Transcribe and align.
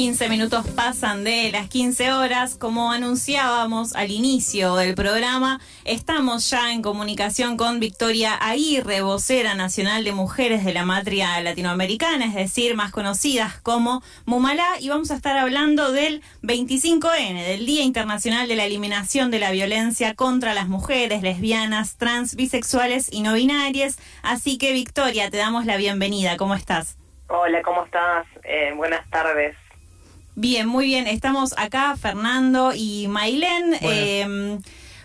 15 0.00 0.30
minutos 0.30 0.66
pasan 0.74 1.24
de 1.24 1.50
las 1.52 1.68
15 1.68 2.14
horas. 2.14 2.54
Como 2.54 2.90
anunciábamos 2.90 3.94
al 3.94 4.10
inicio 4.10 4.76
del 4.76 4.94
programa, 4.94 5.60
estamos 5.84 6.48
ya 6.48 6.72
en 6.72 6.80
comunicación 6.80 7.58
con 7.58 7.80
Victoria 7.80 8.34
Aguirre, 8.34 9.02
vocera 9.02 9.52
nacional 9.52 10.02
de 10.02 10.12
mujeres 10.12 10.64
de 10.64 10.72
la 10.72 10.86
matria 10.86 11.38
latinoamericana, 11.42 12.24
es 12.24 12.34
decir, 12.34 12.76
más 12.76 12.92
conocidas 12.92 13.60
como 13.60 14.02
Mumalá, 14.24 14.80
y 14.80 14.88
vamos 14.88 15.10
a 15.10 15.16
estar 15.16 15.36
hablando 15.36 15.92
del 15.92 16.22
25N, 16.44 17.44
del 17.44 17.66
Día 17.66 17.82
Internacional 17.82 18.48
de 18.48 18.56
la 18.56 18.64
Eliminación 18.64 19.30
de 19.30 19.38
la 19.38 19.50
Violencia 19.50 20.14
contra 20.14 20.54
las 20.54 20.68
Mujeres, 20.68 21.20
lesbianas, 21.20 21.98
trans, 21.98 22.36
bisexuales 22.36 23.12
y 23.12 23.20
no 23.20 23.34
binarias. 23.34 23.98
Así 24.22 24.56
que, 24.56 24.72
Victoria, 24.72 25.30
te 25.30 25.36
damos 25.36 25.66
la 25.66 25.76
bienvenida. 25.76 26.38
¿Cómo 26.38 26.54
estás? 26.54 26.96
Hola, 27.28 27.60
¿cómo 27.60 27.84
estás? 27.84 28.26
Eh, 28.44 28.72
buenas 28.74 29.06
tardes. 29.10 29.54
Bien, 30.40 30.66
muy 30.66 30.86
bien. 30.86 31.06
Estamos 31.06 31.52
acá, 31.58 31.98
Fernando 31.98 32.72
y 32.74 33.08
Mailén. 33.08 33.76
Eh, 33.82 34.58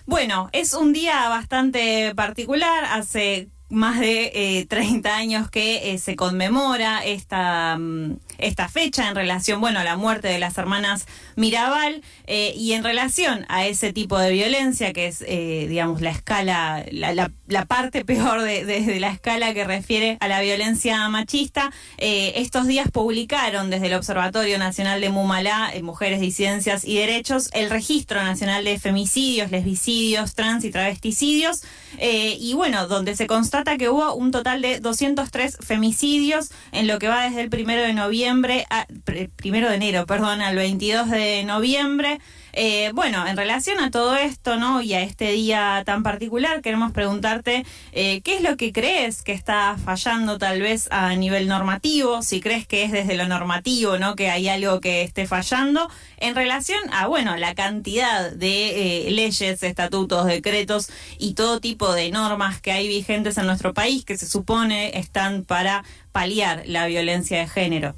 bueno, 0.05 0.47
es 0.53 0.73
un 0.73 0.93
día 0.93 1.27
bastante 1.27 2.15
particular. 2.15 2.85
Hace 2.85 3.49
más 3.67 3.99
de 3.99 4.31
eh, 4.33 4.65
30 4.65 5.13
años 5.13 5.51
que 5.51 5.91
eh, 5.91 5.97
se 5.97 6.15
conmemora 6.15 7.03
esta, 7.03 7.75
mm, 7.77 8.15
esta 8.37 8.69
fecha 8.69 9.07
en 9.07 9.15
relación, 9.15 9.61
bueno, 9.61 9.79
a 9.79 9.83
la 9.83 9.95
muerte 9.95 10.27
de 10.27 10.39
las 10.39 10.57
hermanas 10.57 11.05
Mirabal 11.35 12.01
eh, 12.27 12.53
y 12.55 12.73
en 12.73 12.83
relación 12.83 13.45
a 13.49 13.65
ese 13.65 13.93
tipo 13.93 14.17
de 14.17 14.31
violencia 14.31 14.93
que 14.93 15.07
es, 15.07 15.23
eh, 15.27 15.65
digamos, 15.67 16.01
la 16.01 16.11
escala, 16.11 16.85
la, 16.91 17.13
la, 17.13 17.31
la 17.47 17.65
parte 17.65 18.05
peor 18.05 18.41
de, 18.41 18.99
la 18.99 19.09
escala 19.09 19.53
que 19.53 19.65
refiere 19.65 20.17
a 20.19 20.27
la 20.27 20.41
violencia 20.41 21.07
machista. 21.09 21.71
Eh, 21.97 22.33
estos 22.37 22.67
días 22.67 22.89
publicaron 22.91 23.69
desde 23.69 23.87
el 23.87 23.93
Observatorio 23.93 24.57
Nacional 24.57 25.01
de 25.01 25.09
Mumalá, 25.09 25.71
Mujeres, 25.83 26.19
Disidencias 26.19 26.85
y 26.85 26.97
Derechos, 26.97 27.49
el 27.53 27.69
Registro 27.69 28.23
Nacional 28.23 28.63
de 28.63 28.79
Femicidios, 28.79 29.51
Lesbicidios, 29.51 30.35
Trans 30.35 30.63
y 30.63 30.71
Travesticidios. 30.71 31.63
y 31.99 32.53
bueno, 32.53 32.87
donde 32.87 33.15
se 33.15 33.27
constata 33.27 33.77
que 33.77 33.89
hubo 33.89 34.13
un 34.15 34.31
total 34.31 34.61
de 34.61 34.79
203 34.79 35.57
femicidios 35.61 36.49
en 36.71 36.87
lo 36.87 36.99
que 36.99 37.07
va 37.07 37.23
desde 37.23 37.41
el 37.41 37.49
primero 37.49 37.81
de 37.81 37.93
noviembre, 37.93 38.24
a, 38.27 38.87
primero 39.35 39.69
de 39.69 39.75
enero, 39.75 40.05
perdón, 40.05 40.41
al 40.41 40.55
22 40.55 41.09
de 41.09 41.43
noviembre. 41.43 42.19
Eh, 42.57 42.91
bueno, 42.93 43.27
en 43.27 43.35
relación 43.35 43.79
a 43.81 43.91
todo 43.91 44.15
esto, 44.15 44.55
¿no? 44.55 44.81
Y 44.81 44.93
a 44.93 45.01
este 45.01 45.33
día 45.33 45.83
tan 45.85 46.03
particular, 46.03 46.61
queremos 46.61 46.93
preguntarte 46.93 47.65
eh, 47.91 48.21
qué 48.21 48.37
es 48.37 48.41
lo 48.41 48.55
que 48.55 48.71
crees 48.71 49.23
que 49.23 49.33
está 49.33 49.75
fallando 49.83 50.37
tal 50.37 50.61
vez 50.61 50.87
a 50.89 51.13
nivel 51.15 51.49
normativo, 51.49 52.21
si 52.21 52.39
crees 52.39 52.65
que 52.65 52.83
es 52.83 52.93
desde 52.93 53.15
lo 53.15 53.27
normativo, 53.27 53.97
¿no? 53.97 54.15
Que 54.15 54.29
hay 54.29 54.47
algo 54.47 54.79
que 54.79 55.01
esté 55.01 55.27
fallando 55.27 55.89
en 56.17 56.33
relación 56.33 56.79
a, 56.93 57.07
bueno, 57.07 57.35
la 57.35 57.55
cantidad 57.55 58.31
de 58.31 59.07
eh, 59.07 59.11
leyes, 59.11 59.61
estatutos, 59.61 60.25
decretos 60.25 60.89
y 61.19 61.33
todo 61.33 61.59
tipo 61.59 61.93
de 61.93 62.09
normas 62.09 62.61
que 62.61 62.71
hay 62.71 62.87
vigentes 62.87 63.37
en 63.37 63.47
nuestro 63.47 63.73
país 63.73 64.05
que 64.05 64.17
se 64.17 64.27
supone 64.27 64.97
están 64.97 65.43
para 65.43 65.83
paliar 66.13 66.63
la 66.67 66.87
violencia 66.87 67.39
de 67.39 67.47
género. 67.47 67.95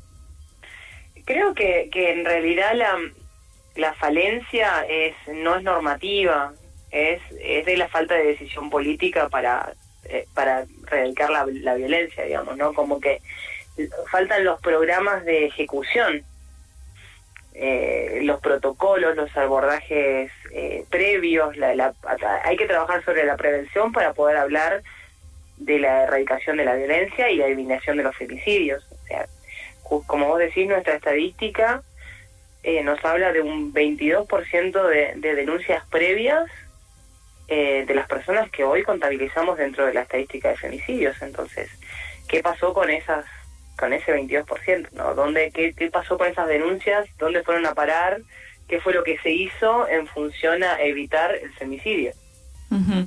Creo 1.27 1.53
que, 1.53 1.89
que 1.91 2.11
en 2.13 2.23
realidad 2.23 2.73
la, 2.73 2.97
la 3.75 3.93
falencia 3.95 4.85
es 4.87 5.13
no 5.27 5.57
es 5.57 5.63
normativa, 5.63 6.53
es, 6.89 7.21
es 7.41 7.65
de 7.65 7.75
la 7.75 7.89
falta 7.89 8.15
de 8.15 8.27
decisión 8.27 8.69
política 8.69 9.27
para, 9.27 9.73
eh, 10.05 10.25
para 10.33 10.65
erradicar 10.87 11.29
la, 11.29 11.45
la 11.49 11.75
violencia, 11.75 12.23
digamos, 12.23 12.55
¿no? 12.55 12.73
Como 12.73 13.01
que 13.01 13.19
faltan 14.09 14.45
los 14.45 14.61
programas 14.61 15.25
de 15.25 15.47
ejecución, 15.47 16.23
eh, 17.53 18.21
los 18.23 18.39
protocolos, 18.39 19.17
los 19.17 19.35
abordajes 19.35 20.31
eh, 20.53 20.85
previos, 20.89 21.57
la, 21.57 21.93
hay 22.45 22.55
que 22.55 22.67
trabajar 22.67 23.03
sobre 23.03 23.25
la 23.25 23.35
prevención 23.35 23.91
para 23.91 24.13
poder 24.13 24.37
hablar 24.37 24.81
de 25.57 25.79
la 25.79 26.03
erradicación 26.03 26.55
de 26.55 26.63
la 26.63 26.75
violencia 26.75 27.29
y 27.29 27.35
la 27.35 27.47
eliminación 27.47 27.97
de 27.97 28.03
los 28.03 28.15
femicidios. 28.15 28.81
O 28.91 29.07
sea, 29.07 29.27
como 30.05 30.27
vos 30.27 30.39
decís, 30.39 30.67
nuestra 30.67 30.95
estadística 30.95 31.81
eh, 32.63 32.83
nos 32.83 33.03
habla 33.05 33.31
de 33.31 33.41
un 33.41 33.73
22% 33.73 34.87
de, 34.87 35.13
de 35.15 35.35
denuncias 35.35 35.85
previas 35.89 36.49
eh, 37.47 37.85
de 37.87 37.95
las 37.95 38.07
personas 38.07 38.51
que 38.51 38.65
hoy 38.65 38.83
contabilizamos 38.83 39.57
dentro 39.57 39.85
de 39.85 39.93
la 39.93 40.01
estadística 40.01 40.49
de 40.49 40.57
femicidios. 40.57 41.21
Entonces, 41.21 41.69
¿qué 42.27 42.41
pasó 42.43 42.73
con 42.73 42.89
esas 42.89 43.25
con 43.77 43.93
ese 43.93 44.13
22%? 44.13 44.91
¿no? 44.91 45.15
¿Dónde, 45.15 45.51
qué, 45.53 45.73
¿Qué 45.73 45.89
pasó 45.89 46.17
con 46.17 46.27
esas 46.27 46.47
denuncias? 46.47 47.07
¿Dónde 47.17 47.43
fueron 47.43 47.65
a 47.65 47.73
parar? 47.73 48.19
¿Qué 48.67 48.81
fue 48.81 48.93
lo 48.93 49.03
que 49.03 49.17
se 49.19 49.29
hizo 49.29 49.87
en 49.87 50.07
función 50.07 50.63
a 50.63 50.81
evitar 50.81 51.33
el 51.35 51.53
femicidio? 51.53 52.11
Uh. 52.69 53.05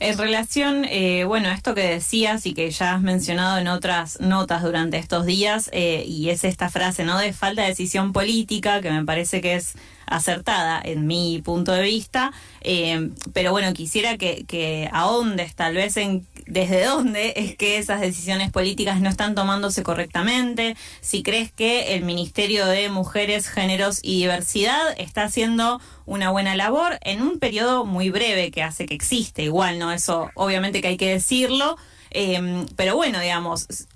En 0.00 0.16
relación, 0.16 0.86
eh, 0.86 1.24
bueno, 1.24 1.50
esto 1.50 1.74
que 1.74 1.82
decías 1.82 2.46
y 2.46 2.54
que 2.54 2.70
ya 2.70 2.94
has 2.94 3.02
mencionado 3.02 3.58
en 3.58 3.68
otras 3.68 4.18
notas 4.18 4.62
durante 4.62 4.96
estos 4.96 5.26
días, 5.26 5.68
eh, 5.74 6.04
y 6.06 6.30
es 6.30 6.42
esta 6.44 6.70
frase, 6.70 7.04
¿no? 7.04 7.18
De 7.18 7.34
falta 7.34 7.62
de 7.62 7.68
decisión 7.68 8.14
política, 8.14 8.80
que 8.80 8.90
me 8.90 9.04
parece 9.04 9.42
que 9.42 9.56
es 9.56 9.74
acertada 10.10 10.80
en 10.84 11.06
mi 11.06 11.40
punto 11.42 11.72
de 11.72 11.82
vista, 11.82 12.32
eh, 12.60 13.10
pero 13.32 13.52
bueno, 13.52 13.72
quisiera 13.72 14.18
que, 14.18 14.44
que 14.46 14.90
ahondes 14.92 15.54
tal 15.54 15.74
vez 15.74 15.96
en 15.96 16.26
desde 16.50 16.84
dónde 16.84 17.32
es 17.36 17.56
que 17.56 17.78
esas 17.78 18.00
decisiones 18.00 18.50
políticas 18.50 19.00
no 19.00 19.08
están 19.08 19.36
tomándose 19.36 19.84
correctamente, 19.84 20.76
si 21.00 21.22
crees 21.22 21.52
que 21.52 21.94
el 21.94 22.04
Ministerio 22.04 22.66
de 22.66 22.88
Mujeres, 22.88 23.48
Géneros 23.48 24.00
y 24.02 24.18
Diversidad 24.18 24.94
está 24.98 25.22
haciendo 25.22 25.80
una 26.06 26.30
buena 26.30 26.56
labor 26.56 26.98
en 27.02 27.22
un 27.22 27.38
periodo 27.38 27.84
muy 27.84 28.10
breve 28.10 28.50
que 28.50 28.64
hace 28.64 28.86
que 28.86 28.94
existe, 28.94 29.44
igual, 29.44 29.78
¿no? 29.78 29.92
Eso 29.92 30.30
obviamente 30.34 30.80
que 30.80 30.88
hay 30.88 30.96
que 30.96 31.10
decirlo. 31.10 31.76
Eh, 32.10 32.64
pero 32.76 32.96
bueno, 32.96 33.20
digamos, 33.20 33.86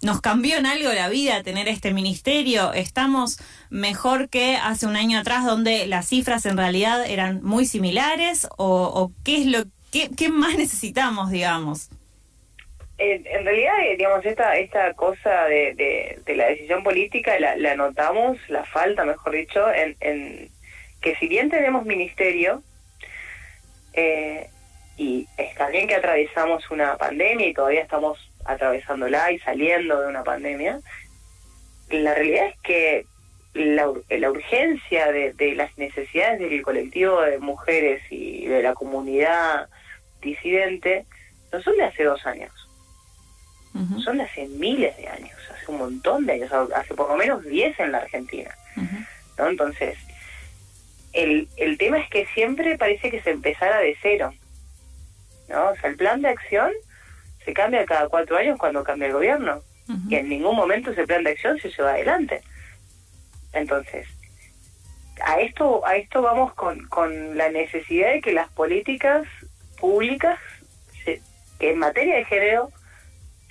nos 0.00 0.20
cambió 0.20 0.56
en 0.56 0.66
algo 0.66 0.92
la 0.92 1.08
vida 1.08 1.42
tener 1.42 1.68
este 1.68 1.92
ministerio. 1.92 2.72
Estamos 2.72 3.38
mejor 3.70 4.28
que 4.28 4.56
hace 4.56 4.86
un 4.86 4.96
año 4.96 5.18
atrás, 5.18 5.44
donde 5.44 5.86
las 5.86 6.08
cifras 6.08 6.46
en 6.46 6.56
realidad 6.56 7.04
eran 7.06 7.42
muy 7.42 7.66
similares, 7.66 8.46
o, 8.56 8.84
o 8.84 9.10
qué 9.24 9.38
es 9.38 9.46
lo 9.46 9.64
qué, 10.16 10.28
más 10.28 10.54
necesitamos, 10.58 11.30
digamos. 11.30 11.90
En, 12.96 13.24
realidad, 13.44 13.72
digamos, 13.98 14.24
esta 14.24 14.56
esta 14.56 14.94
cosa 14.94 15.46
de, 15.46 15.74
de, 15.74 16.20
de 16.24 16.36
la 16.36 16.46
decisión 16.46 16.84
política 16.84 17.38
la, 17.40 17.56
la, 17.56 17.74
notamos, 17.74 18.38
la 18.48 18.64
falta, 18.64 19.04
mejor 19.04 19.32
dicho, 19.32 19.68
en, 19.72 19.96
en 20.00 20.48
que 21.00 21.16
si 21.16 21.26
bien 21.26 21.50
tenemos 21.50 21.84
ministerio, 21.84 22.62
eh, 23.94 24.48
y 24.96 25.26
está 25.36 25.68
bien 25.68 25.88
que 25.88 25.94
atravesamos 25.96 26.70
una 26.70 26.96
pandemia 26.96 27.48
y 27.48 27.54
todavía 27.54 27.82
estamos 27.82 28.18
atravesándola 28.44 29.32
y 29.32 29.38
saliendo 29.40 30.00
de 30.00 30.08
una 30.08 30.22
pandemia, 30.24 30.80
la 31.90 32.14
realidad 32.14 32.46
es 32.48 32.58
que 32.62 33.06
la, 33.54 33.88
la 34.10 34.30
urgencia 34.30 35.12
de, 35.12 35.32
de 35.32 35.54
las 35.54 35.76
necesidades 35.78 36.40
del 36.40 36.62
colectivo 36.62 37.20
de 37.22 37.38
mujeres 37.38 38.02
y 38.10 38.46
de 38.46 38.62
la 38.62 38.74
comunidad 38.74 39.68
disidente 40.20 41.04
no 41.52 41.62
son 41.62 41.76
de 41.76 41.84
hace 41.84 42.04
dos 42.04 42.24
años 42.26 42.52
Uh 43.76 43.80
-huh. 43.80 44.04
son 44.04 44.18
de 44.18 44.22
hace 44.22 44.46
miles 44.46 44.96
de 44.96 45.08
años, 45.08 45.36
hace 45.52 45.68
un 45.72 45.78
montón 45.78 46.26
de 46.26 46.34
años, 46.34 46.52
hace 46.52 46.94
por 46.94 47.08
lo 47.08 47.16
menos 47.16 47.42
10 47.44 47.80
en 47.80 47.90
la 47.90 47.98
Argentina. 47.98 48.54
Uh 48.76 48.82
-huh. 48.82 49.06
¿no? 49.38 49.48
Entonces, 49.48 49.98
el, 51.12 51.48
el 51.56 51.76
tema 51.76 51.98
es 51.98 52.08
que 52.08 52.24
siempre 52.34 52.78
parece 52.78 53.10
que 53.10 53.20
se 53.20 53.30
empezara 53.30 53.78
de 53.80 53.96
cero. 54.00 54.32
¿No? 55.48 55.70
O 55.70 55.76
sea, 55.76 55.90
el 55.90 55.96
plan 55.96 56.22
de 56.22 56.28
acción 56.28 56.70
se 57.44 57.52
cambia 57.52 57.84
cada 57.84 58.08
cuatro 58.08 58.36
años 58.36 58.58
cuando 58.58 58.84
cambia 58.84 59.08
el 59.08 59.14
gobierno. 59.14 59.62
Uh 59.88 59.92
-huh. 59.92 60.10
Y 60.10 60.14
en 60.16 60.28
ningún 60.28 60.56
momento 60.56 60.90
ese 60.90 61.06
plan 61.06 61.24
de 61.24 61.30
acción 61.30 61.58
se 61.58 61.70
lleva 61.70 61.92
adelante. 61.92 62.42
Entonces, 63.52 64.08
a 65.22 65.40
esto, 65.40 65.86
a 65.86 65.96
esto 65.96 66.22
vamos 66.22 66.54
con, 66.54 66.86
con 66.88 67.36
la 67.36 67.48
necesidad 67.50 68.12
de 68.12 68.20
que 68.20 68.32
las 68.32 68.48
políticas 68.50 69.26
públicas, 69.78 70.38
se, 71.04 71.20
que 71.58 71.70
en 71.70 71.78
materia 71.78 72.16
de 72.16 72.24
género, 72.24 72.70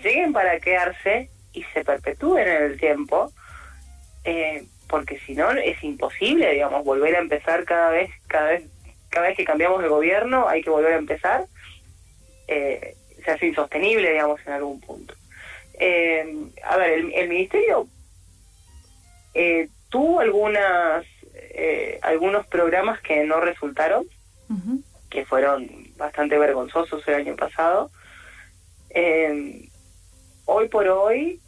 lleguen 0.03 0.33
para 0.33 0.59
quedarse 0.59 1.29
y 1.53 1.63
se 1.73 1.85
perpetúen 1.85 2.47
en 2.47 2.63
el 2.63 2.79
tiempo, 2.79 3.31
eh, 4.25 4.65
porque 4.87 5.19
si 5.19 5.33
no 5.35 5.51
es 5.51 5.81
imposible, 5.83 6.51
digamos, 6.51 6.83
volver 6.83 7.15
a 7.15 7.19
empezar 7.19 7.63
cada 7.63 7.89
vez, 7.89 8.11
cada 8.27 8.49
vez, 8.49 8.63
cada 9.09 9.27
vez 9.27 9.37
que 9.37 9.45
cambiamos 9.45 9.81
de 9.81 9.87
gobierno 9.87 10.47
hay 10.49 10.61
que 10.61 10.69
volver 10.69 10.93
a 10.93 10.97
empezar. 10.97 11.45
Eh, 12.47 12.95
se 13.23 13.31
hace 13.31 13.47
insostenible, 13.47 14.11
digamos, 14.11 14.41
en 14.45 14.53
algún 14.53 14.81
punto. 14.81 15.13
Eh, 15.75 16.25
a 16.63 16.77
ver, 16.77 16.91
el, 16.91 17.29
ministerio 17.29 17.87
eh, 19.33 19.69
tuvo 19.89 20.19
algunas 20.19 21.05
eh, 21.33 21.99
algunos 22.01 22.45
programas 22.47 23.01
que 23.01 23.23
no 23.23 23.39
resultaron, 23.39 24.05
que 25.09 25.25
fueron 25.25 25.67
bastante 25.97 26.37
vergonzosos 26.37 27.07
el 27.07 27.15
año 27.15 27.35
pasado. 27.35 27.91
Eh, 28.89 29.67
hoy 30.45 30.67
por 30.67 30.87
hoy 30.87 31.39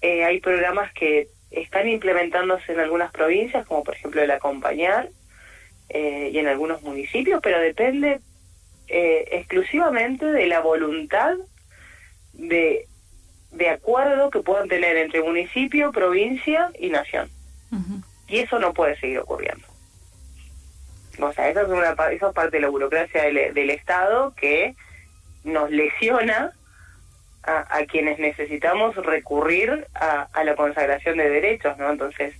eh, 0.00 0.24
hay 0.24 0.40
programas 0.40 0.92
que 0.92 1.28
están 1.50 1.88
implementándose 1.88 2.72
en 2.72 2.80
algunas 2.80 3.10
provincias, 3.12 3.66
como 3.66 3.84
por 3.84 3.94
ejemplo 3.94 4.22
el 4.22 4.30
acompañar, 4.30 5.08
eh, 5.88 6.30
y 6.32 6.38
en 6.38 6.48
algunos 6.48 6.82
municipios, 6.82 7.40
pero 7.42 7.60
depende 7.60 8.20
eh, 8.94 9.38
exclusivamente 9.38 10.26
de 10.26 10.46
la 10.46 10.60
voluntad 10.60 11.34
de, 12.34 12.86
de 13.50 13.70
acuerdo 13.70 14.28
que 14.28 14.40
puedan 14.40 14.68
tener 14.68 14.98
entre 14.98 15.22
municipio, 15.22 15.92
provincia 15.92 16.68
y 16.78 16.90
nación. 16.90 17.30
Y 18.28 18.40
eso 18.40 18.58
no 18.58 18.74
puede 18.74 19.00
seguir 19.00 19.20
ocurriendo. 19.20 19.66
O 21.18 21.32
sea, 21.32 21.48
eso 21.48 21.62
es, 21.62 21.68
una, 21.68 21.96
eso 22.10 22.28
es 22.28 22.34
parte 22.34 22.58
de 22.58 22.60
la 22.60 22.68
burocracia 22.68 23.22
del, 23.22 23.54
del 23.54 23.70
Estado 23.70 24.34
que 24.34 24.74
nos 25.42 25.70
lesiona 25.70 26.52
a, 27.42 27.78
a 27.78 27.86
quienes 27.86 28.18
necesitamos 28.18 28.94
recurrir 28.96 29.86
a, 29.94 30.28
a, 30.34 30.44
la 30.44 30.54
consagración 30.54 31.16
de 31.16 31.30
derechos, 31.30 31.78
¿no? 31.78 31.90
Entonces, 31.90 32.34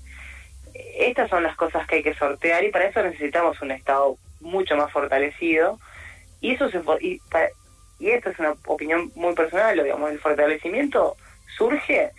estas 0.99 1.31
son 1.31 1.45
las 1.45 1.57
cosas 1.57 1.87
que 1.87 1.97
hay 1.97 2.03
que 2.03 2.15
sortear 2.15 2.63
y 2.63 2.71
para 2.71 2.89
eso 2.89 3.03
necesitamos 3.03 3.61
un 3.63 3.71
Estado 3.71 4.19
mucho 4.41 4.77
más 4.77 4.93
fortalecido 4.93 5.79
y 6.43 6.53
eso 6.53 6.69
se 6.71 6.83
y, 7.01 7.19
para, 7.31 7.49
y 7.99 8.11
esto 8.11 8.29
es 8.29 8.39
una 8.39 8.55
opinión 8.67 9.11
muy 9.15 9.33
personal, 9.35 9.83
digamos, 9.83 10.11
el 10.11 10.19
fortalecimiento 10.19 11.17
surge 11.57 12.11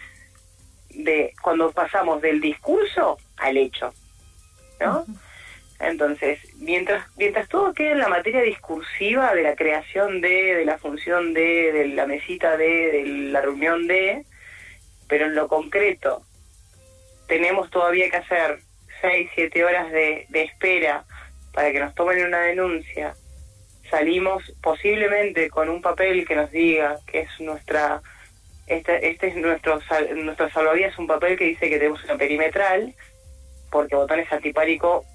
de 0.89 1.33
cuando 1.41 1.71
pasamos 1.71 2.21
del 2.21 2.39
discurso 2.41 3.17
al 3.37 3.57
hecho, 3.57 3.93
¿no? 4.79 5.05
Entonces, 5.79 6.39
mientras 6.59 7.05
mientras 7.17 7.49
todo 7.49 7.73
quede 7.73 7.91
en 7.91 7.99
la 7.99 8.07
materia 8.07 8.41
discursiva 8.41 9.35
de 9.35 9.43
la 9.43 9.55
creación 9.55 10.21
de, 10.21 10.55
de 10.55 10.65
la 10.65 10.77
función 10.77 11.33
de, 11.33 11.71
de 11.73 11.87
la 11.89 12.07
mesita 12.07 12.55
de, 12.55 12.91
de 12.91 13.05
la 13.31 13.41
reunión 13.41 13.87
de, 13.87 14.23
pero 15.09 15.25
en 15.25 15.35
lo 15.35 15.49
concreto 15.49 16.23
tenemos 17.27 17.69
todavía 17.69 18.09
que 18.09 18.17
hacer 18.17 18.59
seis, 19.01 19.29
siete 19.35 19.65
horas 19.65 19.91
de, 19.91 20.25
de 20.29 20.43
espera 20.43 21.03
para 21.53 21.71
que 21.71 21.79
nos 21.79 21.93
tomen 21.93 22.25
una 22.25 22.39
denuncia, 22.39 23.15
salimos 23.93 24.41
posiblemente 24.59 25.51
con 25.51 25.69
un 25.69 25.79
papel 25.79 26.25
que 26.25 26.35
nos 26.35 26.49
diga 26.49 26.97
que 27.05 27.19
es 27.19 27.39
nuestra 27.39 28.01
este, 28.65 29.07
este 29.07 29.27
es 29.27 29.35
nuestro 29.35 29.79
nuestro 30.15 30.49
salvavidas 30.49 30.97
un 30.97 31.05
papel 31.05 31.37
que 31.37 31.45
dice 31.45 31.69
que 31.69 31.77
tenemos 31.77 32.03
una 32.05 32.17
perimetral 32.17 32.95
porque 33.69 33.95
botones 33.95 34.31
antipánico 34.31 35.05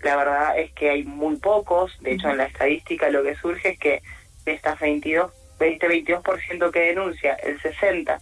la 0.00 0.16
verdad 0.16 0.58
es 0.58 0.72
que 0.72 0.88
hay 0.88 1.04
muy 1.04 1.36
pocos, 1.36 1.92
de 2.00 2.12
hecho 2.12 2.30
en 2.30 2.38
la 2.38 2.46
estadística 2.46 3.10
lo 3.10 3.22
que 3.22 3.36
surge 3.36 3.72
es 3.72 3.78
que 3.78 4.02
de 4.46 4.52
estas 4.54 4.80
22, 4.80 5.30
20-22% 5.58 6.70
que 6.70 6.80
denuncia, 6.80 7.34
el 7.34 7.60
60 7.60 8.18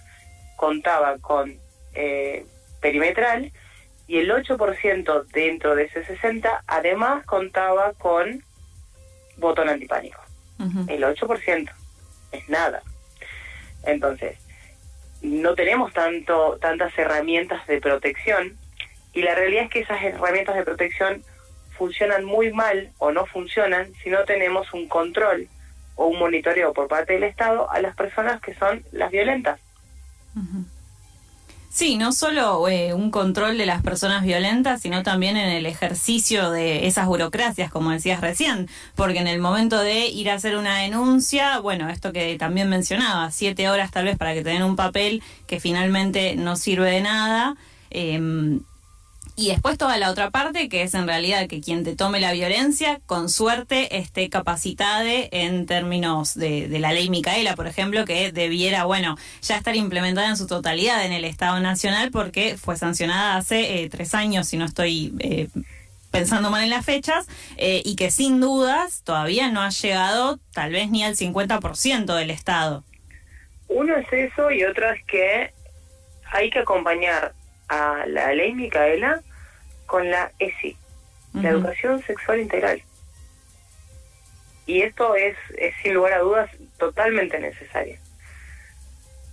contaba 0.56 1.16
con 1.18 1.54
eh, 1.94 2.44
perimetral 2.80 3.52
y 4.08 4.18
el 4.18 4.32
8% 4.32 5.26
dentro 5.26 5.76
de 5.76 5.84
ese 5.84 6.04
60 6.04 6.64
además 6.66 7.24
contaba 7.24 7.92
con 7.92 8.42
botón 9.40 9.68
antipánico. 9.68 10.20
Uh 10.58 10.64
-huh. 10.64 10.90
El 10.90 11.02
8% 11.04 11.70
es 12.32 12.48
nada. 12.48 12.82
Entonces, 13.84 14.36
no 15.22 15.54
tenemos 15.54 15.92
tanto 15.92 16.58
tantas 16.60 16.96
herramientas 16.98 17.66
de 17.66 17.80
protección 17.80 18.56
y 19.12 19.22
la 19.22 19.34
realidad 19.34 19.64
es 19.64 19.70
que 19.70 19.80
esas 19.80 20.02
herramientas 20.02 20.56
de 20.56 20.62
protección 20.62 21.22
funcionan 21.76 22.24
muy 22.24 22.52
mal 22.52 22.90
o 22.98 23.10
no 23.10 23.26
funcionan 23.26 23.92
si 24.02 24.10
no 24.10 24.24
tenemos 24.24 24.72
un 24.72 24.88
control 24.88 25.48
o 25.96 26.06
un 26.06 26.18
monitoreo 26.18 26.72
por 26.72 26.88
parte 26.88 27.14
del 27.14 27.24
Estado 27.24 27.70
a 27.70 27.80
las 27.80 27.96
personas 27.96 28.40
que 28.40 28.54
son 28.54 28.84
las 28.92 29.10
violentas. 29.10 29.60
Uh 30.36 30.40
-huh. 30.40 30.64
Sí, 31.72 31.96
no 31.96 32.10
solo 32.12 32.66
eh, 32.68 32.94
un 32.94 33.12
control 33.12 33.56
de 33.56 33.64
las 33.64 33.80
personas 33.80 34.24
violentas, 34.24 34.82
sino 34.82 35.04
también 35.04 35.36
en 35.36 35.50
el 35.50 35.66
ejercicio 35.66 36.50
de 36.50 36.88
esas 36.88 37.06
burocracias, 37.06 37.70
como 37.70 37.92
decías 37.92 38.20
recién, 38.20 38.68
porque 38.96 39.20
en 39.20 39.28
el 39.28 39.38
momento 39.38 39.78
de 39.78 40.08
ir 40.08 40.30
a 40.30 40.34
hacer 40.34 40.56
una 40.56 40.78
denuncia, 40.78 41.60
bueno, 41.60 41.88
esto 41.88 42.12
que 42.12 42.36
también 42.38 42.68
mencionaba, 42.68 43.30
siete 43.30 43.70
horas 43.70 43.92
tal 43.92 44.06
vez 44.06 44.18
para 44.18 44.34
que 44.34 44.42
te 44.42 44.50
den 44.50 44.64
un 44.64 44.74
papel 44.74 45.22
que 45.46 45.60
finalmente 45.60 46.34
no 46.34 46.56
sirve 46.56 46.90
de 46.90 47.02
nada. 47.02 47.56
Eh, 47.90 48.60
y 49.40 49.48
después 49.48 49.78
toda 49.78 49.96
la 49.96 50.10
otra 50.10 50.30
parte, 50.30 50.68
que 50.68 50.82
es 50.82 50.92
en 50.92 51.06
realidad 51.06 51.48
que 51.48 51.62
quien 51.62 51.82
te 51.82 51.96
tome 51.96 52.20
la 52.20 52.32
violencia, 52.32 53.00
con 53.06 53.30
suerte 53.30 53.96
esté 53.96 54.28
capacitada 54.28 55.02
en 55.06 55.64
términos 55.64 56.34
de, 56.34 56.68
la 56.78 56.92
ley 56.92 57.08
Micaela, 57.08 57.56
por 57.56 57.66
ejemplo, 57.66 58.04
que 58.04 58.32
debiera, 58.32 58.84
bueno, 58.84 59.16
ya 59.40 59.56
estar 59.56 59.74
implementada 59.76 60.28
en 60.28 60.36
su 60.36 60.46
totalidad 60.46 61.06
en 61.06 61.12
el 61.12 61.24
Estado 61.24 61.58
Nacional 61.58 62.10
porque 62.10 62.58
fue 62.58 62.76
sancionada 62.76 63.36
hace 63.36 63.82
eh, 63.82 63.88
tres 63.88 64.14
años, 64.14 64.46
si 64.46 64.58
no 64.58 64.66
estoy 64.66 65.14
eh, 65.20 65.48
pensando 66.10 66.50
mal 66.50 66.62
en 66.62 66.70
las 66.70 66.84
fechas, 66.84 67.26
eh, 67.56 67.80
y 67.82 67.96
que 67.96 68.10
sin 68.10 68.42
dudas 68.42 69.02
todavía 69.04 69.50
no 69.50 69.62
ha 69.62 69.70
llegado 69.70 70.38
tal 70.52 70.72
vez 70.72 70.90
ni 70.90 71.02
al 71.02 71.16
50% 71.16 72.14
del 72.14 72.30
Estado. 72.30 72.84
Uno 73.68 73.96
es 73.96 74.12
eso 74.12 74.50
y 74.50 74.64
otro 74.64 74.90
es 74.90 75.02
que 75.06 75.54
hay 76.30 76.50
que 76.50 76.58
acompañar 76.58 77.32
a 77.68 78.04
la 78.06 78.34
ley 78.34 78.52
Micaela 78.52 79.22
con 79.90 80.08
la 80.08 80.30
ESI, 80.38 80.76
uh 81.34 81.38
-huh. 81.38 81.42
la 81.42 81.48
educación 81.50 82.00
sexual 82.02 82.38
integral. 82.38 82.80
Y 84.66 84.82
esto 84.82 85.16
es, 85.16 85.36
es, 85.58 85.74
sin 85.82 85.94
lugar 85.94 86.12
a 86.12 86.20
dudas, 86.20 86.48
totalmente 86.78 87.40
necesario. 87.40 87.98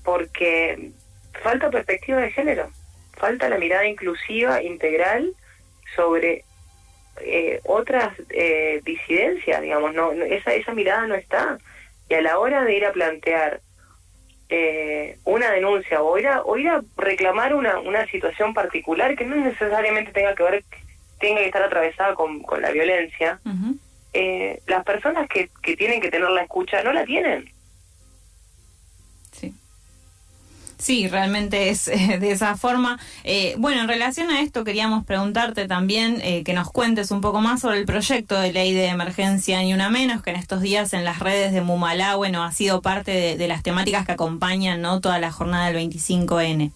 Porque 0.03 0.89
falta 1.43 1.69
perspectiva 1.69 2.19
de 2.21 2.31
género, 2.31 2.71
falta 3.13 3.49
la 3.49 3.59
mirada 3.59 3.85
inclusiva, 3.85 4.63
integral, 4.63 5.35
sobre 5.95 6.43
eh, 7.21 7.59
otras 7.63 8.09
eh, 8.29 8.81
disidencias, 8.83 9.61
digamos, 9.61 9.93
no, 9.93 10.11
no, 10.13 10.25
esa, 10.25 10.55
esa 10.55 10.73
mirada 10.73 11.05
no 11.05 11.13
está. 11.13 11.59
Y 12.09 12.15
a 12.15 12.21
la 12.21 12.39
hora 12.39 12.63
de 12.63 12.73
ir 12.75 12.85
a 12.85 12.93
plantear 12.93 13.61
eh, 14.49 15.17
una 15.25 15.51
denuncia 15.51 16.01
o 16.01 16.17
ir 16.17 16.27
a, 16.27 16.41
o 16.41 16.57
ir 16.57 16.69
a 16.69 16.81
reclamar 16.97 17.53
una, 17.53 17.79
una 17.79 18.05
situación 18.07 18.53
particular 18.53 19.15
que 19.15 19.25
no 19.25 19.35
necesariamente 19.35 20.11
tenga 20.11 20.35
que 20.35 20.43
ver, 20.43 20.63
tenga 21.19 21.39
que 21.41 21.47
estar 21.47 21.63
atravesada 21.63 22.15
con, 22.15 22.41
con 22.43 22.61
la 22.61 22.71
violencia, 22.71 23.39
uh 23.45 23.49
-huh. 23.49 23.75
eh, 24.13 24.59
las 24.67 24.83
personas 24.83 25.27
que, 25.27 25.49
que 25.61 25.75
tienen 25.75 25.99
que 25.99 26.09
tener 26.09 26.29
la 26.29 26.43
escucha 26.43 26.81
no 26.83 26.93
la 26.93 27.05
tienen. 27.05 27.49
Sí, 30.77 31.07
realmente 31.07 31.69
es 31.69 31.87
eh, 31.87 32.17
de 32.19 32.31
esa 32.31 32.55
forma. 32.55 32.99
Eh, 33.23 33.55
bueno, 33.57 33.81
en 33.81 33.87
relación 33.87 34.29
a 34.29 34.41
esto 34.41 34.63
queríamos 34.63 35.05
preguntarte 35.05 35.67
también 35.67 36.21
eh, 36.23 36.43
que 36.43 36.53
nos 36.53 36.71
cuentes 36.71 37.11
un 37.11 37.21
poco 37.21 37.41
más 37.41 37.61
sobre 37.61 37.79
el 37.79 37.85
proyecto 37.85 38.39
de 38.39 38.53
ley 38.53 38.73
de 38.73 38.87
emergencia 38.87 39.59
Ni 39.59 39.73
Una 39.73 39.89
Menos, 39.89 40.23
que 40.23 40.29
en 40.29 40.35
estos 40.35 40.61
días 40.61 40.93
en 40.93 41.03
las 41.03 41.19
redes 41.19 41.51
de 41.53 41.61
Mumalá, 41.61 42.15
bueno, 42.15 42.43
ha 42.43 42.51
sido 42.51 42.81
parte 42.81 43.37
de, 43.37 43.47
las 43.47 43.63
temáticas 43.63 44.05
que 44.05 44.11
acompañan 44.11 44.81
¿no? 44.81 44.99
toda 45.01 45.19
la 45.19 45.31
jornada 45.31 45.71
del 45.71 45.89
25N. 45.89 46.71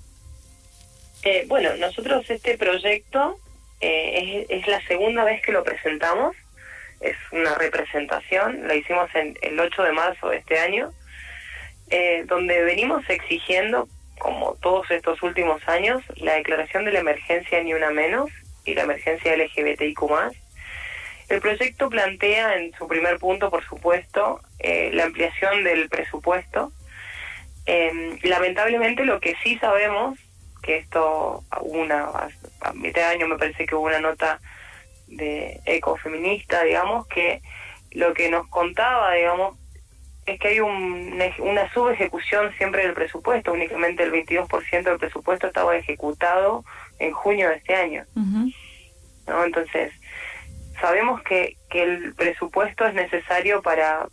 Eh, 1.24 1.46
bueno, 1.48 1.76
nosotros 1.78 2.28
este 2.30 2.58
proyecto 2.58 3.38
eh, 3.80 4.46
es, 4.50 4.62
es, 4.62 4.68
la 4.68 4.82
segunda 4.88 5.24
vez 5.24 5.42
que 5.44 5.52
lo 5.52 5.64
presentamos, 5.64 6.36
es 7.00 7.16
una 7.32 7.54
representación, 7.56 8.68
lo 8.68 8.74
hicimos 8.74 9.14
en 9.14 9.38
el 9.42 9.60
8 9.60 9.84
de 9.84 9.92
marzo 9.92 10.30
de 10.30 10.38
este 10.38 10.60
año 10.60 10.92
eh, 11.92 12.24
donde 12.26 12.64
venimos 12.64 13.08
exigiendo, 13.10 13.88
como 14.18 14.56
todos 14.62 14.90
estos 14.92 15.22
últimos 15.24 15.68
años, 15.68 16.02
la 16.16 16.36
declaración 16.36 16.86
de 16.86 16.94
la 16.94 17.00
emergencia 17.00 17.62
Ni 17.62 17.74
Una 17.74 17.92
Menos 17.92 18.30
y 18.64 18.76
la 18.76 18.84
emergencia 18.84 19.36
LGBTIQ+. 19.36 20.02
El 21.28 21.42
proyecto 21.42 21.90
plantea 21.90 22.56
en 22.58 22.74
su 22.74 22.88
primer 22.88 23.20
punto, 23.20 23.50
por 23.50 23.66
supuesto, 23.66 24.42
eh, 24.60 24.92
la 24.94 25.04
ampliación 25.04 25.64
del 25.64 25.90
presupuesto. 25.90 26.72
Eh, 27.66 28.18
lamentablemente 28.24 29.06
lo 29.06 29.20
que 29.20 29.36
sí 29.44 29.58
sabemos, 29.60 30.18
que 30.62 30.78
esto, 30.78 31.44
una, 31.62 32.10
a 32.62 32.74
mitad 32.74 33.10
año 33.10 33.28
me 33.28 33.38
parece 33.38 33.66
que 33.66 33.76
hubo 33.76 33.88
una 33.88 34.00
nota 34.00 34.40
de 35.08 35.60
ecofeminista, 35.66 36.64
digamos, 36.64 37.08
que 37.08 37.42
lo 37.92 38.14
que 38.14 38.30
nos 38.30 38.48
contaba, 38.48 39.14
digamos, 39.14 39.58
es 40.32 40.40
que 40.40 40.48
hay 40.50 40.60
un, 40.60 41.20
una 41.40 41.74
subejecución 41.74 42.52
siempre 42.58 42.84
del 42.84 42.94
presupuesto, 42.94 43.54
únicamente 43.54 44.04
el 44.04 44.12
22% 44.12 44.84
del 44.84 45.00
presupuesto 45.00 45.48
estaba 45.48 45.76
ejecutado 45.76 46.64
en 47.00 47.12
junio 47.12 47.50
de 47.50 47.56
este 47.56 47.76
año. 47.76 48.06
¿no? 48.16 49.44
Entonces, 49.44 49.94
sabemos 50.80 51.22
que, 51.24 51.58
que 51.70 51.84
el 51.84 52.16
presupuesto 52.16 52.86
es 52.86 52.94
necesario 52.94 53.62
para, 53.62 54.08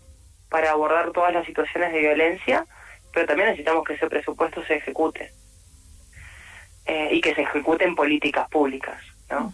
para 0.51 0.71
abordar 0.71 1.13
todas 1.13 1.33
las 1.33 1.47
situaciones 1.47 1.93
de 1.93 2.01
violencia, 2.01 2.67
pero 3.13 3.27
también 3.27 3.49
necesitamos 3.49 3.85
que 3.85 3.95
ese 3.95 4.09
presupuesto 4.09 4.65
se 4.65 4.77
ejecute 4.77 5.31
eh, 6.87 7.09
y 7.13 7.21
que 7.21 7.35
se 7.35 7.43
ejecuten 7.43 7.95
políticas 7.95 8.49
públicas. 8.49 9.03
¿no? 9.31 9.53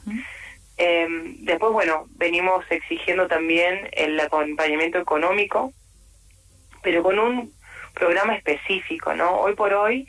Em, 0.77 1.45
después, 1.45 1.73
bueno, 1.73 2.07
venimos 2.17 2.65
exigiendo 2.71 3.29
también 3.29 3.89
el 3.93 4.19
acompañamiento 4.19 4.99
económico, 4.99 5.73
pero 6.85 7.03
con 7.03 7.19
un 7.19 7.53
programa 7.95 8.37
específico, 8.37 9.15
¿no? 9.15 9.41
Hoy 9.41 9.55
por 9.55 9.73
hoy 9.73 10.07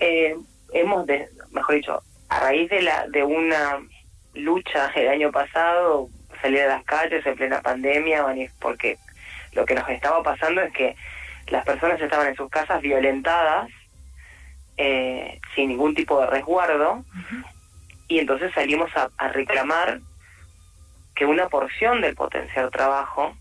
eh, 0.00 0.36
hemos, 0.74 1.06
de, 1.06 1.28
mejor 1.52 1.76
dicho, 1.76 2.02
a 2.28 2.40
raíz 2.40 2.68
de 2.68 2.82
la 2.82 3.06
de 3.08 3.22
una 3.22 3.80
lucha 4.34 4.90
el 4.96 5.08
año 5.08 5.30
pasado, 5.30 6.08
salir 6.40 6.62
a 6.62 6.68
las 6.68 6.84
calles 6.84 7.24
en 7.24 7.36
plena 7.36 7.62
pandemia, 7.62 8.24
porque 8.60 8.98
lo 9.52 9.64
que 9.64 9.74
nos 9.74 9.88
estaba 9.88 10.22
pasando 10.22 10.60
es 10.60 10.72
que 10.72 10.96
las 11.48 11.64
personas 11.64 12.00
estaban 12.00 12.28
en 12.28 12.36
sus 12.36 12.50
casas 12.50 12.82
violentadas, 12.82 13.70
eh, 14.76 15.38
sin 15.54 15.68
ningún 15.68 15.94
tipo 15.94 16.20
de 16.20 16.26
resguardo, 16.26 17.04
y 18.08 18.18
entonces 18.18 18.52
salimos 18.54 18.90
a, 18.96 19.28
reclamar 19.28 20.00
que 21.14 21.26
una 21.26 21.48
porción 21.48 22.00
del 22.00 22.14
potencial 22.14 22.70
trabajo 22.70 23.36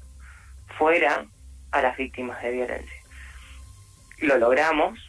fuera 0.78 1.26
a 1.72 1.82
las 1.82 1.98
víctimas 1.98 2.42
de 2.42 2.52
violencia. 2.52 3.02
Lo 4.20 4.38
logramos, 4.38 5.00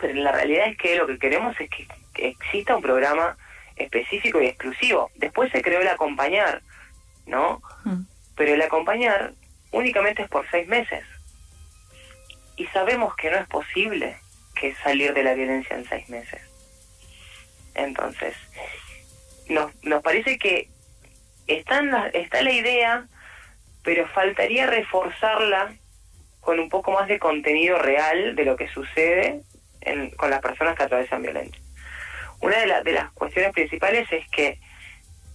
pero 0.00 0.14
la 0.14 0.32
realidad 0.32 0.68
es 0.68 0.76
que 0.76 0.96
lo 0.96 1.06
que 1.06 1.18
queremos 1.18 1.58
es 1.60 1.70
que, 1.70 1.86
exista 2.14 2.74
un 2.74 2.82
programa 2.82 3.36
específico 3.76 4.40
y 4.42 4.46
exclusivo. 4.46 5.10
Después 5.14 5.52
se 5.52 5.62
creó 5.62 5.80
el 5.80 5.88
acompañar, 5.88 6.62
¿no? 7.26 7.62
Mm. 7.84 8.02
Pero 8.36 8.54
el 8.54 8.62
acompañar 8.62 9.34
únicamente 9.70 10.22
es 10.22 10.28
por 10.28 10.48
seis 10.50 10.66
meses. 10.66 11.04
Y 12.56 12.66
sabemos 12.66 13.14
que 13.14 13.30
no 13.30 13.36
es 13.36 13.46
posible 13.46 14.16
que 14.56 14.74
salir 14.76 15.14
de 15.14 15.22
la 15.22 15.34
violencia 15.34 15.76
en 15.76 15.88
seis 15.88 16.08
meses. 16.08 16.40
Entonces, 17.74 18.34
nos, 19.48 19.72
nos 19.84 20.02
parece 20.02 20.38
que 20.38 20.68
está, 21.46 21.82
la, 21.82 22.08
está 22.08 22.42
la 22.42 22.52
idea, 22.52 23.06
pero 23.88 24.06
faltaría 24.08 24.66
reforzarla 24.66 25.72
con 26.40 26.60
un 26.60 26.68
poco 26.68 26.92
más 26.92 27.08
de 27.08 27.18
contenido 27.18 27.78
real 27.78 28.36
de 28.36 28.44
lo 28.44 28.54
que 28.54 28.68
sucede 28.68 29.40
con 30.18 30.28
las 30.28 30.42
personas 30.42 30.76
que 30.76 30.82
atraviesan 30.82 31.22
violencia. 31.22 31.58
Una 32.42 32.58
de, 32.58 32.82
de 32.84 32.92
las 32.92 33.10
cuestiones 33.12 33.50
principales 33.54 34.06
es 34.12 34.28
que 34.28 34.58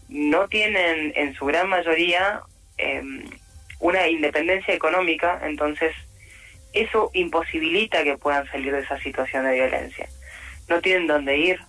no 0.07 0.47
tienen 0.49 1.13
en 1.15 1.33
su 1.33 1.47
gran 1.47 1.67
mayoría 1.67 2.41
em, 2.77 3.27
una 3.79 4.07
independencia 4.07 4.75
económica, 4.75 5.41
entonces 5.41 5.95
eso 6.73 7.09
imposibilita 7.15 8.03
que 8.03 8.19
puedan 8.19 8.45
salir 8.51 8.71
de 8.71 8.81
esa 8.81 8.99
situación 8.99 9.45
de 9.45 9.55
violencia. 9.55 10.07
No 10.69 10.79
tienen 10.79 11.07
dónde 11.07 11.37
ir, 11.37 11.59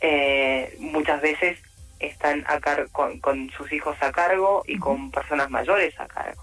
eh, 0.00 0.76
muchas 0.78 1.20
veces 1.20 1.58
están 2.00 2.44
a 2.46 2.60
con, 2.92 3.20
con, 3.20 3.50
sus 3.50 3.72
hijos 3.72 3.96
a 4.00 4.12
cargo 4.12 4.62
y 4.66 4.78
con 4.78 5.10
personas 5.10 5.50
mayores 5.50 5.98
a 5.98 6.06
cargo. 6.06 6.42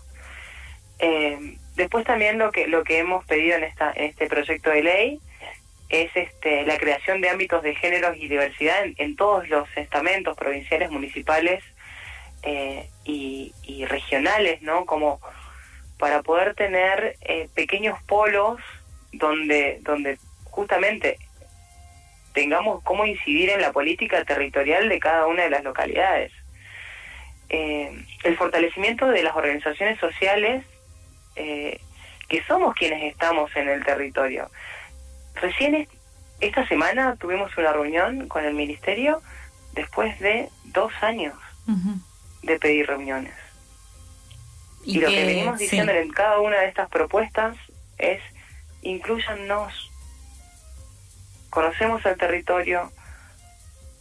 Eh, 0.99 1.57
después 1.75 2.05
también 2.05 2.37
lo 2.37 2.51
que 2.51 2.67
lo 2.67 2.83
que 2.83 2.99
hemos 2.99 3.25
pedido 3.25 3.57
en 3.57 3.63
esta 3.63 3.91
en 3.91 4.05
este 4.05 4.27
proyecto 4.27 4.69
de 4.69 4.83
ley 4.83 5.19
es 5.89 6.09
este 6.15 6.63
la 6.63 6.77
creación 6.77 7.21
de 7.21 7.29
ámbitos 7.29 7.63
de 7.63 7.75
géneros 7.75 8.15
y 8.17 8.27
diversidad 8.27 8.85
en, 8.97 9.15
todos 9.15 9.47
los 9.49 9.67
estamentos 9.75 10.37
provinciales, 10.37 10.89
municipales 10.89 11.63
eh, 12.43 12.89
y, 13.03 13.53
y, 13.63 13.85
regionales, 13.85 14.61
¿no? 14.61 14.85
Como 14.85 15.19
para 15.97 16.21
poder 16.21 16.55
tener 16.55 17.17
eh, 17.21 17.49
pequeños 17.53 18.01
polos 18.03 18.59
donde 19.11 19.79
donde 19.81 20.17
justamente 20.45 21.17
tengamos 22.35 22.83
cómo 22.83 23.05
incidir 23.05 23.49
en 23.49 23.61
la 23.61 23.71
política 23.71 24.23
territorial 24.25 24.89
de 24.89 24.99
cada 24.99 25.25
una 25.25 25.43
de 25.43 25.49
las 25.49 25.63
localidades. 25.63 26.31
Eh, 27.49 28.05
el 28.23 28.37
fortalecimiento 28.37 29.07
de 29.07 29.23
las 29.23 29.35
organizaciones 29.35 29.97
sociales, 29.99 30.63
eh, 31.37 31.79
que 32.27 32.43
somos 32.43 32.75
quienes 32.75 33.03
estamos 33.03 33.55
en 33.55 33.69
el 33.69 33.83
territorio. 33.85 34.51
Recién 35.35 35.87
esta 36.41 36.67
semana 36.67 37.15
tuvimos 37.15 37.57
una 37.57 37.71
reunión 37.71 38.27
con 38.27 38.43
el 38.43 38.53
Ministerio 38.53 39.21
después 39.73 40.19
de 40.19 40.49
dos 40.65 40.91
años 41.01 41.35
de 42.43 42.59
pedir 42.59 42.87
reuniones. 42.87 43.33
Y, 44.83 44.99
lo 44.99 45.07
que 45.07 45.25
venimos 45.25 45.57
diciendo 45.57 45.91
en 45.93 46.11
cada 46.11 46.39
una 46.39 46.59
de 46.59 46.67
estas 46.67 46.89
propuestas 46.89 47.55
es, 47.97 48.21
incluyannos, 48.81 49.91
conocemos 51.55 52.05
el 52.05 52.17
territorio, 52.17 52.91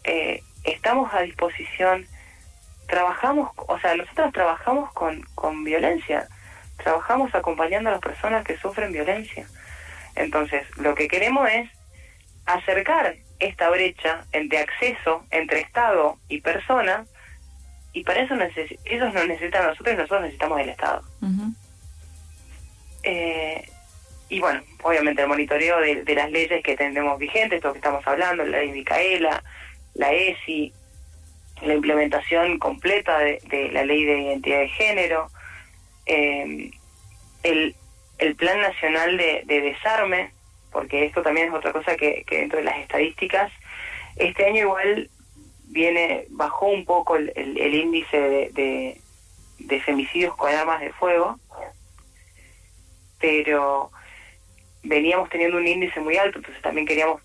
eh, 0.03 0.43
estamos 0.65 1.15
a 1.15 1.21
disposición, 1.21 2.05
trabajamos, 2.89 3.53
o 3.57 3.79
sea, 3.79 3.95
nosotros 3.95 4.33
trabajamos 4.33 4.93
con, 4.93 5.23
con 5.37 5.63
violencia, 5.63 6.27
trabajamos 6.83 7.33
acompañando 7.33 7.91
a 7.91 7.93
las 7.93 8.01
personas 8.01 8.45
que 8.45 8.59
sufren 8.59 8.91
violencia. 8.91 9.47
Entonces, 10.17 10.67
lo 10.79 10.97
que 10.97 11.07
queremos 11.07 11.49
es 11.49 11.71
acercar 12.45 13.15
esta 13.39 13.71
brecha 13.71 14.25
de 14.33 14.59
acceso 14.59 15.25
entre 15.31 15.61
Estado 15.61 16.19
y 16.29 16.41
persona, 16.41 17.07
y 17.93 18.03
para 18.03 18.23
eso 18.23 18.35
ellos 18.85 19.15
nos 19.15 19.29
necesitan 19.29 19.63
a 19.63 19.69
nosotros 19.69 19.95
y 19.95 19.97
nosotros 19.97 20.23
necesitamos 20.23 20.61
el 20.61 20.71
Estado. 20.71 21.05
eh, 23.05 23.71
y 24.35 24.41
bueno, 24.41 24.63
obviamente 24.83 25.23
el 25.23 25.29
monitoreo 25.29 25.79
de, 25.79 26.15
las 26.17 26.29
leyes 26.29 26.61
que 26.65 26.77
tenemos 26.77 27.21
vigentes, 27.21 27.59
esto 27.59 27.71
que 27.71 27.79
estamos 27.79 28.05
hablando, 28.05 28.45
la 28.45 28.59
ley 28.59 28.73
Micaela, 28.73 29.45
la 29.95 30.13
ESI, 30.13 30.73
la 31.63 31.75
implementación 31.75 32.59
completa 32.59 33.17
de, 33.21 33.71
la 33.73 33.85
ley 33.85 34.05
de 34.05 34.23
identidad 34.23 34.59
de 34.59 34.69
género, 34.71 35.29
eh, 36.07 36.69
el, 37.45 37.77
el 38.19 38.35
Plan 38.35 38.61
Nacional 38.61 39.17
de, 39.17 39.45
Desarme, 39.47 40.33
porque 40.73 41.05
esto 41.05 41.23
también 41.23 41.47
es 41.47 41.55
otra 41.55 41.71
cosa 41.71 41.95
que, 41.97 42.25
dentro 42.29 42.59
de 42.59 42.65
las 42.65 42.79
estadísticas, 42.79 43.53
este 44.17 44.47
año 44.47 44.63
igual 44.63 45.11
viene, 45.67 46.27
bajó 46.31 46.67
un 46.67 46.85
poco 46.85 47.15
el, 47.15 47.33
el, 47.37 47.73
índice 47.73 48.51
de, 48.51 49.01
de 49.59 49.81
femicidios 49.81 50.35
con 50.35 50.53
armas 50.53 50.81
de 50.81 50.93
fuego, 50.93 51.39
pero 53.21 53.93
veníamos 54.85 55.29
teniendo 55.31 55.57
un 55.57 55.67
índice 55.67 56.01
muy 56.01 56.17
alto, 56.17 56.39
entonces 56.39 56.63
también 56.63 56.87
queríamos 56.87 57.21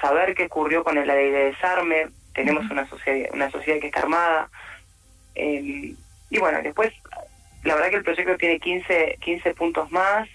saber 0.00 0.34
qué 0.34 0.46
ocurrió 0.46 0.82
con 0.82 0.96
la 0.96 1.04
ley 1.04 1.30
de 1.30 1.44
desarme, 1.46 2.08
tenemos 2.34 2.68
una 2.70 2.88
sociedad, 2.88 3.30
una 3.32 3.50
sociedad 3.50 3.80
que 3.80 3.86
está 3.86 4.00
armada, 4.00 4.50
eh, 5.34 5.94
y 6.30 6.38
bueno, 6.38 6.60
después, 6.62 6.92
la 7.62 7.74
verdad 7.74 7.90
que 7.90 7.96
el 7.96 8.04
proyecto 8.04 8.36
tiene 8.36 8.58
15, 8.58 9.18
15 9.20 9.54
puntos 9.54 9.90
más, 9.92 10.28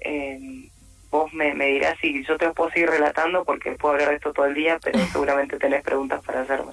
eh, 0.00 0.68
vos 1.10 1.32
me, 1.32 1.54
me 1.54 1.66
dirás 1.66 1.96
si 2.00 2.24
yo 2.24 2.36
te 2.38 2.50
puedo 2.50 2.70
seguir 2.70 2.88
relatando 2.88 3.44
porque 3.44 3.72
puedo 3.72 3.94
hablar 3.94 4.10
de 4.10 4.16
esto 4.16 4.32
todo 4.32 4.46
el 4.46 4.54
día, 4.54 4.78
pero 4.82 4.98
seguramente 5.12 5.58
tenés 5.58 5.82
preguntas 5.82 6.22
para 6.24 6.42
hacerme. 6.42 6.72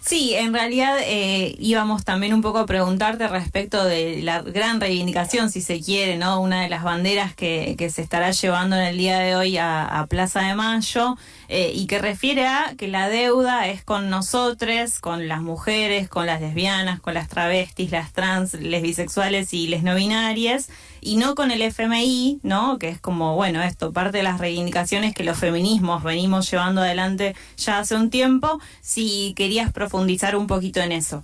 Sí, 0.00 0.34
en 0.34 0.52
realidad 0.52 0.98
eh, 1.02 1.54
íbamos 1.58 2.04
también 2.04 2.34
un 2.34 2.42
poco 2.42 2.58
a 2.58 2.66
preguntarte 2.66 3.26
respecto 3.26 3.84
de 3.84 4.20
la 4.22 4.42
gran 4.42 4.80
reivindicación, 4.80 5.50
si 5.50 5.62
se 5.62 5.80
quiere, 5.80 6.18
¿no? 6.18 6.40
Una 6.40 6.62
de 6.62 6.68
las 6.68 6.82
banderas 6.82 7.34
que, 7.34 7.74
que 7.78 7.88
se 7.88 8.02
estará 8.02 8.30
llevando 8.30 8.76
en 8.76 8.82
el 8.82 8.98
día 8.98 9.18
de 9.18 9.34
hoy 9.34 9.56
a, 9.58 10.06
Plaza 10.10 10.42
de 10.42 10.54
Mayo 10.54 11.16
eh, 11.48 11.72
y 11.74 11.86
que 11.86 11.98
refiere 11.98 12.46
a 12.46 12.74
que 12.76 12.88
la 12.88 13.08
deuda 13.08 13.66
es 13.68 13.82
con 13.82 14.10
nosotros, 14.10 14.98
con 15.00 15.28
las 15.28 15.40
mujeres, 15.40 16.08
con 16.08 16.26
las 16.26 16.42
lesbianas, 16.42 17.00
con 17.00 17.14
las 17.14 17.28
travestis, 17.28 17.90
las 17.90 18.12
trans, 18.12 18.54
les 18.54 18.82
bisexuales 18.82 19.54
y 19.54 19.68
les 19.68 19.82
no 19.82 19.94
binarias 19.94 20.68
y 21.04 21.16
no 21.16 21.34
con 21.34 21.50
el 21.50 21.60
FMI, 21.62 22.40
¿no? 22.42 22.78
Que 22.78 22.88
es 22.88 23.00
como, 23.00 23.36
bueno, 23.36 23.62
esto, 23.62 23.92
parte 23.92 24.16
de 24.16 24.22
las 24.22 24.40
reivindicaciones 24.40 25.14
que 25.14 25.22
los 25.22 25.38
feminismos 25.38 26.02
venimos 26.02 26.50
llevando 26.50 26.80
adelante 26.80 27.36
ya 27.56 27.78
hace 27.78 27.94
un 27.94 28.10
tiempo, 28.10 28.58
si 28.80 29.34
querías 29.36 29.70
profundizar 29.72 30.34
un 30.34 30.46
poquito 30.46 30.80
en 30.80 30.92
eso. 30.92 31.22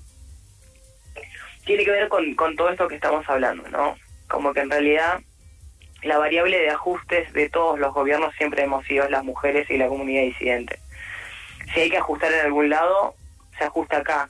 Tiene 1.65 1.85
que 1.85 1.91
ver 1.91 2.09
con, 2.09 2.57
todo 2.57 2.69
esto 2.69 2.89
que 2.89 2.97
estamos 2.97 3.29
hablando, 3.29 3.69
¿no? 3.71 3.97
Como 4.29 4.53
que 4.53 4.61
en 4.61 4.71
realidad 4.71 5.21
la 6.03 6.19
variable 6.19 6.59
de 6.59 6.71
ajustes 6.71 7.33
de 7.33 7.49
todos 7.49 7.79
los 7.79 7.95
gobiernos 7.95 8.35
siempre 8.37 8.63
hemos 8.63 8.85
sido 8.87 9.09
las 9.09 9.25
mujeres 9.25 9.69
y 9.71 9.79
la 9.79 9.89
comunidad 9.89 10.23
disidente. 10.23 10.79
Si 11.73 11.81
hay 11.81 11.91
que 11.91 11.99
ajustar 11.99 12.33
en 12.33 12.47
algún 12.47 12.69
lado, 12.69 13.15
se 13.59 13.65
ajusta 13.65 13.99
acá. 13.99 14.29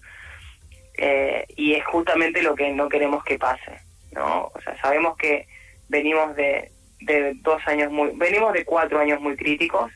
Eh, 0.94 1.44
y 1.56 1.74
es 1.74 1.84
justamente 1.86 2.42
lo 2.42 2.54
que 2.54 2.70
no 2.72 2.88
queremos 2.88 3.24
que 3.24 3.38
pase. 3.38 3.89
¿No? 4.12 4.50
O 4.54 4.60
sea, 4.62 4.80
sabemos 4.80 5.16
que 5.16 5.46
venimos 5.88 6.34
de, 6.36 6.70
de 7.00 7.34
dos 7.36 7.60
años 7.66 7.90
muy, 7.90 8.10
venimos 8.14 8.52
de 8.52 8.64
cuatro 8.64 8.98
años 9.00 9.20
muy 9.20 9.36
críticos, 9.36 9.90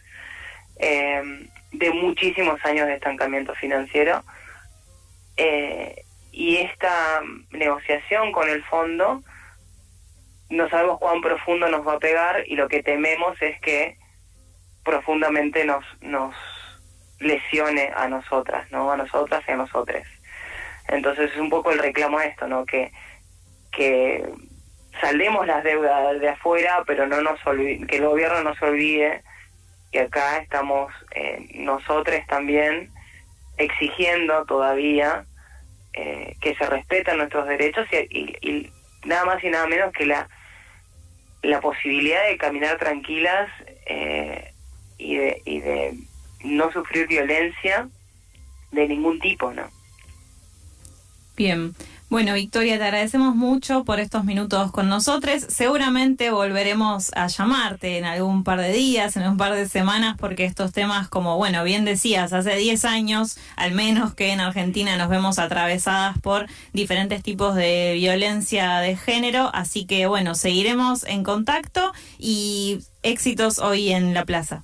eh, 0.79 1.49
de 1.73 1.91
muchísimos 1.91 2.65
años 2.65 2.87
de 2.87 2.95
estancamiento 2.95 3.55
financiero, 3.55 4.23
eh, 5.37 6.05
y 6.31 6.57
esta 6.57 7.21
negociación 7.51 8.33
con 8.33 8.49
el 8.49 8.63
fondo 8.65 9.23
no 10.51 10.69
sabemos 10.69 10.99
cuán 10.99 11.21
profundo 11.21 11.69
nos 11.69 11.87
va 11.87 11.95
a 11.95 11.99
pegar 11.99 12.45
y 12.47 12.57
lo 12.57 12.69
que 12.69 12.83
tememos 12.83 13.41
es 13.41 13.61
que 13.61 13.97
profundamente 14.85 15.65
nos 15.65 15.85
nos 16.01 16.35
lesione 17.21 17.91
a 17.95 18.09
nosotras, 18.09 18.71
¿no? 18.71 18.91
A 18.91 18.97
nosotras 18.97 19.43
y 19.49 19.53
a 19.53 19.57
nosotros. 19.57 20.03
Entonces 20.89 21.31
es 21.33 21.39
un 21.39 21.49
poco 21.49 21.71
el 21.71 21.79
reclamo 21.79 22.19
a 22.19 22.27
esto, 22.27 22.47
¿no? 22.47 22.67
Que 22.67 22.93
que 23.77 24.25
saldemos 25.01 25.47
las 25.47 25.65
deudas 25.65 26.21
de 26.21 26.29
afuera, 26.29 26.83
pero 26.87 27.07
no 27.07 27.21
nos 27.21 27.41
que 27.43 27.97
el 27.97 28.07
gobierno 28.07 28.43
no 28.43 28.55
se 28.57 28.65
olvide 28.65 29.23
que 29.95 30.01
acá 30.01 30.39
estamos 30.39 30.93
eh, 31.15 31.47
nosotros 31.55 32.19
también 32.27 32.91
exigiendo 33.59 34.45
todavía 34.45 35.25
eh, 35.93 36.35
que 36.41 36.57
se 36.57 36.67
respeten 36.67 37.19
nuestros 37.19 37.47
derechos 37.47 37.87
y, 37.93 38.37
y, 38.43 38.73
nada 39.05 39.25
más 39.25 39.45
y 39.45 39.51
nada 39.51 39.69
menos 39.69 39.93
que 39.93 40.07
la 40.07 40.29
la 41.43 41.61
posibilidad 41.61 42.27
de 42.27 42.39
caminar 42.39 42.79
tranquilas 42.79 43.49
eh, 43.87 44.53
y 44.99 45.17
de 45.17 45.43
y 45.45 45.61
de 45.61 45.95
no 46.43 46.73
sufrir 46.73 47.07
violencia 47.07 47.89
de 48.73 48.89
ningún 48.89 49.21
tipo, 49.21 49.53
¿no? 49.53 49.71
Bien. 51.37 51.75
Bueno, 52.15 52.35
Victoria, 52.35 52.79
te 52.79 52.85
agradecemos 52.85 53.35
mucho 53.35 53.83
por 53.83 53.99
estos 53.99 54.25
minutos 54.25 54.71
con 54.71 54.89
nosotros. 54.89 55.43
Seguramente 55.49 56.31
volveremos 56.31 57.11
a 57.17 57.27
llamarte 57.27 57.99
en 57.99 58.05
algún 58.05 58.45
par 58.45 58.61
de 58.61 58.71
días, 58.71 59.17
en 59.17 59.27
un 59.27 59.37
par 59.37 59.53
de 59.53 59.67
semanas, 59.67 60.15
porque 60.17 60.45
estos 60.45 60.73
temas, 60.73 61.09
como 61.09 61.37
bueno, 61.39 61.65
bien 61.65 61.85
decías, 61.85 62.33
hace 62.33 62.55
10 62.55 62.85
años, 62.85 63.37
al 63.57 63.73
menos 63.73 64.15
que 64.15 64.31
en 64.31 64.39
Argentina 64.39 64.97
nos 64.97 65.09
vemos 65.09 65.41
atravesadas 65.41 66.17
por 66.21 66.47
diferentes 66.73 67.21
tipos 67.21 67.57
de 67.57 67.95
violencia 67.95 68.79
de 68.79 68.95
género. 68.95 69.51
Así 69.53 69.85
que 69.85 70.07
bueno, 70.07 70.37
seguiremos 70.37 71.03
en 71.03 71.25
contacto 71.25 71.93
y 72.17 72.79
éxitos 73.03 73.59
hoy 73.59 73.91
en 73.91 74.15
la 74.15 74.25
plaza. 74.25 74.63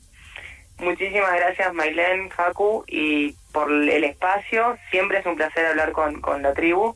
Muchísimas 0.78 1.35
gracias, 1.35 1.75
Mailén, 1.75 2.30
Facu, 2.30 2.85
y 2.87 3.35
por 3.52 3.73
el 3.73 4.04
espacio. 4.04 4.78
Siempre 4.92 5.19
es 5.19 5.26
un 5.26 5.35
placer 5.35 5.66
hablar 5.66 5.90
con, 5.90 6.21
con 6.21 6.42
la 6.42 6.54
tribu. 6.54 6.95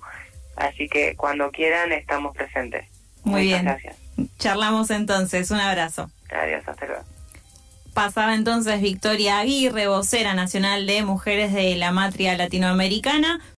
Así 0.57 0.89
que 0.89 1.17
cuando 1.17 1.51
quieran 1.51 1.93
estamos 1.93 2.35
presentes. 2.37 2.89
Muy 3.25 3.43
bien. 3.43 3.65
Gracias. 3.65 3.97
Charlamos 4.39 4.91
entonces. 4.91 5.51
Un 5.51 5.61
abrazo. 5.61 6.11
Adiós, 6.31 6.63
hasta 6.67 6.87
luego. 6.87 7.03
Pasaba 7.95 8.35
entonces 8.35 8.81
Victoria 8.81 9.39
Aguirre, 9.39 9.87
vocera 9.87 10.35
nacional 10.35 10.85
de 10.87 11.05
Mujeres 11.05 11.53
de 11.53 11.77
la 11.77 11.93
Matria 11.93 12.37
Latinoamericana. 12.37 13.41